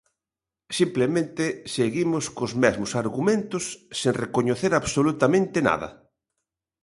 Simplemente 0.77 1.45
seguimos 1.75 2.25
cos 2.37 2.53
mesmos 2.63 2.91
argumentos, 3.03 3.63
sen 3.99 4.13
recoñecer 4.23 4.71
absolutamente 4.75 5.57
nada. 5.69 5.89